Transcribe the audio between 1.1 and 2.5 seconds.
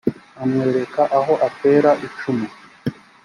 aho atera icumu